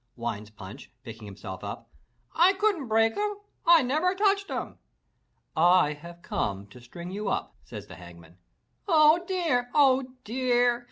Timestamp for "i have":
5.55-6.23